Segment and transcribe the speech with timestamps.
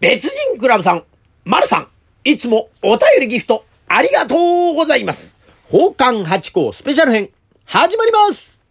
[0.00, 1.04] 別人クラブさん、
[1.44, 1.88] まるさん、
[2.24, 4.34] いつもお便りギフトありがと
[4.72, 5.36] うございます。
[5.70, 7.28] 宝冠八甲スペシャル編、
[7.66, 8.62] 始まります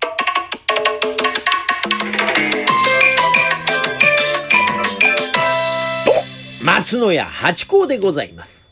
[6.04, 6.24] どうも
[6.64, 8.68] 松野屋八甲でございます。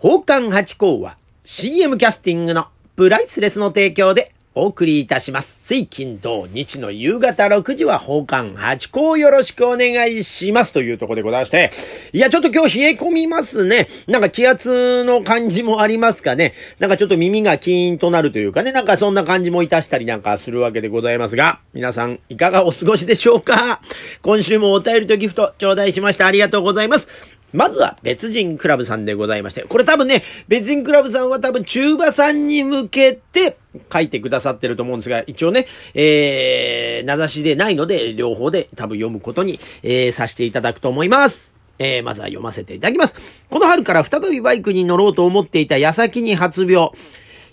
[0.00, 5.60] 宝冠八甲は CM キャスティングのプライスレスの提供でお送りいたします。
[5.66, 11.72] 水金土日の夕方6時は宝冠八甲よろしくお願いしますというところでございまして。
[12.12, 13.88] いや、ちょっと今日冷え込みますね。
[14.06, 16.52] なんか気圧の感じもありますかね。
[16.80, 18.72] なんかちょっと耳がキーンとなるというかね。
[18.72, 23.80] なんかそんな感じもいたしたりなんかするわけでございますが、皆さんいかがお過ごしでしょうか
[24.20, 27.08] 今週もお便りとギフト頂戴しましてありがとうございます。
[27.52, 33.58] まずは別人クラブさんでございまして、これ多分ね、別人クラブさんは多分中馬さんに向けて
[33.92, 41.52] 書いてくださってると思うんですが、一応ね、えー、名指しでないので、両方で多分読むことに、えー、させていただくと思います。
[41.78, 43.14] えー、まずは読ませていただきます。
[43.50, 46.90] この春から再びバイクに乗ろうと思っていた矢先に発病。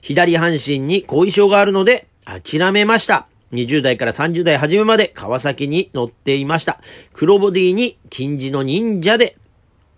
[0.01, 3.27] 左半身に後遺症があるので、諦めました。
[3.53, 6.79] 20代から30代初めまで川崎に乗っていました。
[7.13, 9.35] 黒ボディに金字の忍者で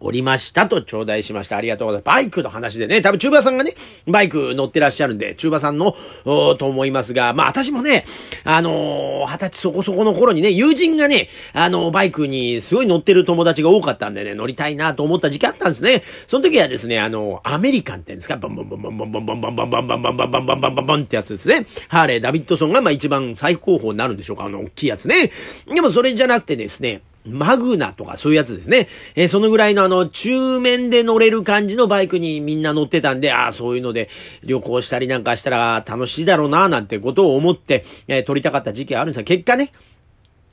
[0.02, 1.58] おりましたと頂戴しました。
[1.58, 2.16] ありがとうございます。
[2.16, 3.76] バイクの話でね、多分中馬さんがね、
[4.08, 8.06] バイク乗ってらっしゃるんで、中馬さんの、と思いますが、まあ私もね、
[8.44, 16.04] あのー二十歳そこそこの頃にね、友人がね、あのーバイクにすごい乗ってる友達が多かったんでね、乗りたいなと思った時期あったんですね。
[16.28, 21.66] その時はですね、あのーアメリカンって言うんですか、バンバンバンバンバンバンバンバンバンバンバンバンバンバンバンバンバンバンってやつですね。
[21.88, 25.32] ハーレー、ダビッドソンがまあ一番最高峰になるんでしょうか、あの、大きいやつね。
[25.68, 28.88] でもそれじゃなくてですね、マグナとかそういうやつですね。
[29.16, 34.10] えーそのぐらいのあの、中面で乗れる感じのバイクにみんな乗ってたんで、ああ、そういうので
[34.44, 39.72] 旅行したりなんかしたら楽しいだろうな、なんてことを思って、えー撮りたかった時期あるんですが、結果ね、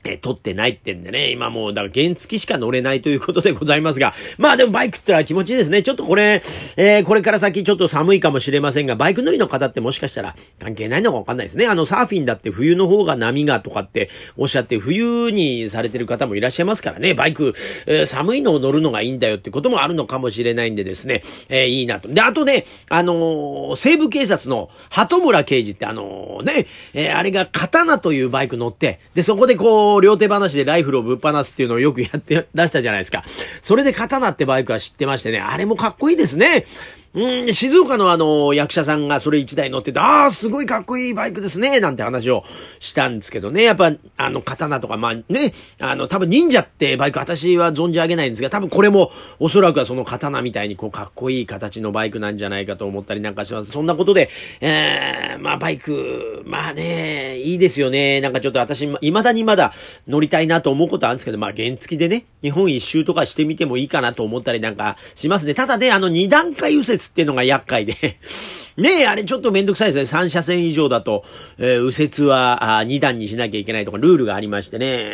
[0.05, 5.83] えー撮ってないってんでね、今もう、だから原付きしか乗れないということでございますが、まあでもバイクってのは気持ちいいですね。
[5.83, 6.41] ちょっとこれ、
[6.77, 11.67] えーこれから先ちょっと寒いかもしれませんが、バイク乗りの方ってもしかしたら関係ないのかわかんないですね。
[11.67, 17.53] あの、サーフィンだって冬の方が波がとかっておっしゃって、冬にされてる方もいらっしゃいますからね、バイク、
[17.85, 22.07] えー寒いのを乗るのがいいんだよってこともあるのかもしれないんでですね、えーいいなと。
[22.07, 33.23] で、あとね、あの西部警察の鳩村刑事ってあのね、えあれが刀というバイク乗って、で、そこでこう、両手話でライフルをぶっ放すっていうのをよくやってらしたじゃないですか。
[33.61, 36.65] それで刀ってバイクは知ってましてね、あれもかっこいいですね。
[37.11, 42.43] うん、静岡のあの、役者さんがそれ一台乗ってて、ああ、すごいかっこいいバイクですね、なんて話を
[42.79, 43.63] したんですけどね。
[43.63, 53.71] やっぱ、あの、刀とか、まあね、あの、多分忍者ってバイク私は存じ上げないんですが、多分これもおそらくはその刀みたいにこう、かっこいい形のバイクなんじゃないかと思ったりなんかします。
[53.71, 54.29] そんなことで、
[54.61, 58.21] えー、まあバイク、まあね、いいですよね。
[58.21, 59.73] なんかちょっと私、未だにまだ
[60.07, 65.55] 乗りたいなと思うことあるんですけど、まあ原付でね、日本一周とかしてみてもいいかなと思ったりなんかしますね。
[65.55, 68.19] ただね、あの二段階右折っていうのが厄介で、
[68.77, 70.05] ねえ、あれちょっとめんどくさいですね。
[70.05, 71.25] 三車線以上だと、
[71.57, 75.11] えー右折はあ2段にしなきゃいけないとかルールがありましてね。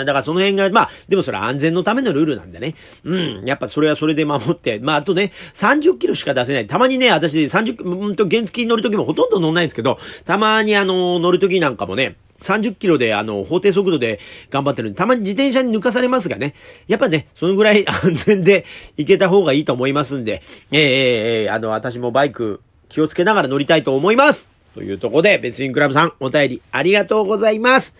[0.00, 2.74] うんだからその辺が、まあ、でもそれは安全のためのルールなんでね。
[3.04, 6.66] うん、やっぱそれはそれで守って、まああとね、30キロしか出せない。
[6.66, 14.20] たまにね、私30、うんと原付に乗るときもほとんど乗んないんですけど、たまにあの、乗るときなんかもね、30キロで、あの、法定速度で
[14.50, 16.54] 頑張ってるんで、たまに自転車に抜かされますがね。
[16.88, 18.64] やっぱね、そのぐらい 安全で
[18.96, 24.52] 行けた方がいいと思いますんで、えーえーえあの、私もバイク気をつけながら乗りたいと思います。
[24.74, 27.96] というとこで、別人クラブさん、お便りありがとうございます。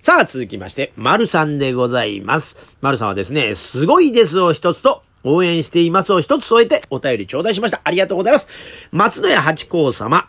[0.00, 2.56] さあ、続きまして、丸さんでございます。
[2.80, 7.80] 丸さんはですね、すごいですを一つと、応援していますを一つ添えてお便り頂戴しました。
[7.84, 8.48] ありがとうございます。
[8.90, 10.28] 松野屋八甲様、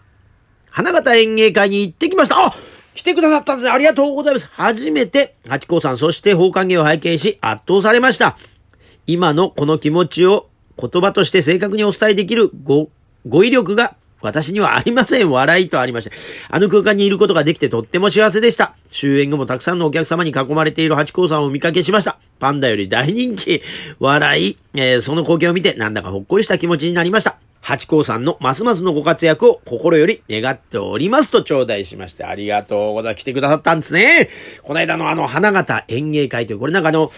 [0.70, 2.48] 花形演芸会に行ってきました。
[2.48, 2.56] あ
[2.96, 3.72] 来てくださったんです。
[3.72, 4.50] ありがとうございます。
[4.54, 8.38] 初めて、八甲さん、そして宝冠芸を拝見し、圧倒されました。
[9.08, 10.48] 今のこの気持ちを
[10.80, 12.90] 言葉として正確にお伝えできるご、
[13.28, 15.30] 語彙力が私にはありません。
[15.30, 16.12] 笑いとありまして。
[16.50, 18.74] あの空間にいることができてとっても幸せでした。
[18.92, 22.18] 終演後もたくさんのお客様に囲まれている八甲さんをお見かけしました。
[22.40, 23.62] パンダより大人気。
[24.00, 24.58] 笑い。
[24.76, 27.38] えーその光景を見てなんだかほっこりした気持ちになりました。
[27.64, 33.22] 八甲さんのますますのご活躍を心より願っておりますと頂戴しまして、ありがとうございます。
[33.22, 34.30] 来てくださったんですね。
[34.64, 37.12] この間のあの、花形演芸会という、これなんかあの、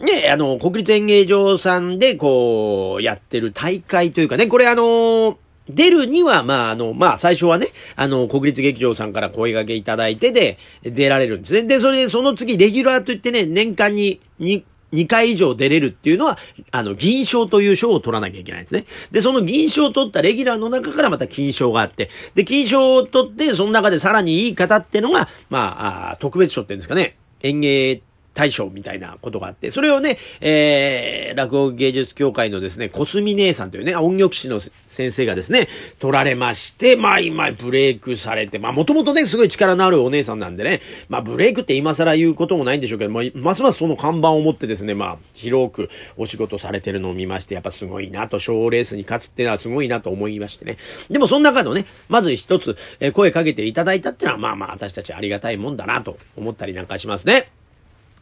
[0.00, 5.36] ね、あの、国立演芸場さんでこう、やってる大会というかね、これあの、
[5.68, 11.62] 出るには、まあ、あの、まあ、最初はね、あの、国立劇場さんから声掛けいただいてで、出られるんですね。
[11.64, 16.38] で、それで、その次、レギュラーといってね、年間に2、2回以上出れるっていうのは、
[16.70, 18.86] あの、銀賞という賞を取らなきゃいけないんですね。
[19.10, 28.02] で、その銀賞を取ったレギュラーの中からまた金賞があって、で、金賞を取って、その中でさらにいい方ってのが、まあ、あ特別賞っていうんですかね、演芸
[28.34, 35.68] 大賞みたいなことがあって、それをね、えー、落語芸術協会のですね、コスミ姉さんというね、音楽師の先生がですね、
[35.98, 50.78] 取られまして、まあ今ブレイクされて、まあもともとね、すごい力のあるお姉さんなんでね、まあブレイクって今更言うこともないんでしょうけど、まあ、ますますその看板を持ってですね、まあ広くお仕事されてるのを見まして、やっぱすごいなと、賞レースに勝つっていうのはすごいなと思いましてね。
[51.10, 57.59] でもその中のね、まず一つ、え声かけていただいたっていうのは、まあまあ私たちありがたいもんだなと思ったりなんかしますね。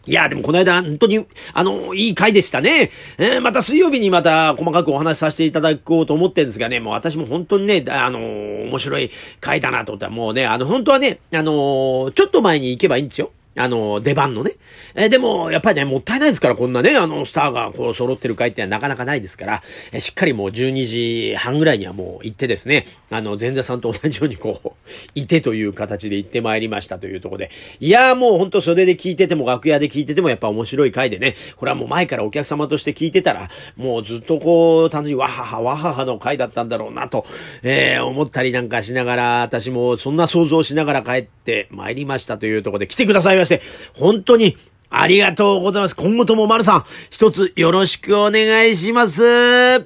[0.08, 2.90] いや、でもこの間、本当に、あの、いい回でしたね。
[3.18, 9.10] えー、また水曜日にまた細かくお話しさせていただこうと思ってるんですがね、もう私も本当にね、あの面白い
[9.40, 13.32] 回だなと思ったら、もうね、あの、本当はね、あのちょっと前に行けばいいんですよ。
[13.58, 14.52] あの、出番のね。
[14.94, 19.62] え、でも、やっぱりね、もったいないですから、こんなね、あの、スターがこう揃ってる回ってなかなかないですから、
[19.92, 24.70] え、しっかりもう12時半ぐらいにはもう行ってですね、あの、前座さんと同じようにこう、
[25.14, 27.50] いてという形で行ってまいりましたというとこで、
[27.80, 37.26] いやーもうほんと袖で聞いてても、楽屋で聞いててもやっぱ面白い回でね、これはもう前からお客様として聞いてたら、もうずっとこう、単純にわははわははの回だったんだろうなと、
[37.62, 43.62] えー、思ったりなんかしながら、私もそんな想像しながら帰ってまいりましたというとこで来てくださいましたして、
[43.94, 44.56] 本当に
[44.90, 45.96] ありがとうございます。
[45.96, 49.82] 今後とも丸さん、一つよろしくお願いします。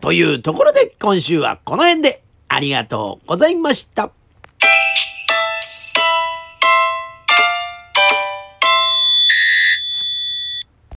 [0.00, 4.10] というところで今週はこの辺でありがとうございました。